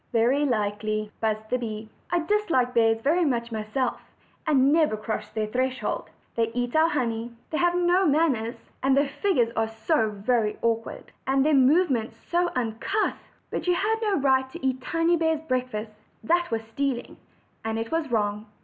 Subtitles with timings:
[0.11, 4.01] "Very likely," buzzed the bee; "I dislike bears very much myself,
[4.47, 6.09] and never cross their threshold.
[6.35, 10.57] They eat our honey, and have no manners; and then their figures are so very
[10.63, 13.29] awkward, and their movements so uncouth!
[13.51, 15.91] But you had no right to eat Tiny bear's breakfast
[16.23, 17.17] that was stealing,
[17.63, 18.47] and it was wrong.